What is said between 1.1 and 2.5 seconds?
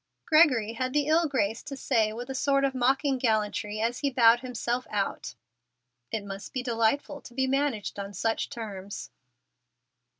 grace to say with a